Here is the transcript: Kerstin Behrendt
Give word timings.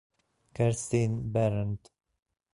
Kerstin 0.55 1.31
Behrendt 1.31 1.93